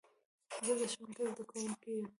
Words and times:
زه 0.65 0.71
د 0.79 0.81
ښوونځي 0.91 1.23
زده 1.31 1.43
کوونکی 1.49 1.91
یم. 1.99 2.07